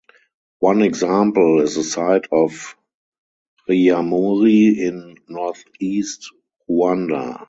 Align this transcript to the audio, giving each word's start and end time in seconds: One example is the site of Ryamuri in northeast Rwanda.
One 0.61 0.81
example 0.81 1.59
is 1.61 1.75
the 1.75 1.83
site 1.83 2.25
of 2.31 2.75
Ryamuri 3.69 4.75
in 4.79 5.17
northeast 5.29 6.27
Rwanda. 6.67 7.39